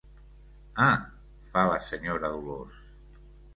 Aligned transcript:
Ah 0.85 0.95
—fa 1.51 1.67
la 1.73 1.77
senyora 1.91 2.35
Dolors. 2.39 2.83